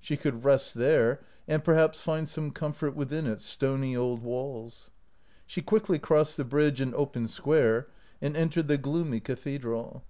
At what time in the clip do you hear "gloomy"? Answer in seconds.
8.78-9.20